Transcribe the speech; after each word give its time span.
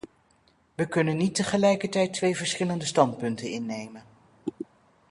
We 0.75 0.87
kunnen 0.87 1.17
niet 1.17 1.35
tegelijkertijd 1.35 2.13
twee 2.13 2.37
verschillende 2.37 2.85
standpunten 2.85 3.49
innemen. 3.49 4.03